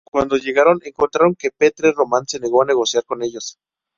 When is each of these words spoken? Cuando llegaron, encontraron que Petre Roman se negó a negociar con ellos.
Cuando 0.03 0.35
llegaron, 0.37 0.79
encontraron 0.83 1.35
que 1.35 1.51
Petre 1.51 1.91
Roman 1.91 2.25
se 2.27 2.39
negó 2.39 2.63
a 2.63 2.65
negociar 2.65 3.05
con 3.05 3.21
ellos. 3.21 3.59